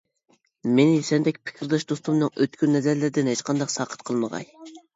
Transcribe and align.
مېنى 0.79 1.03
سەندەك 1.09 1.37
پىكىرداش 1.49 1.85
دوستۇمنىڭ 1.93 2.33
ئۆتكۈر 2.41 2.73
نەزەرلىرىدىن 2.73 3.33
ھېچقاچان 3.35 3.73
ساقىت 3.79 4.07
قىلمىغاي! 4.11 4.53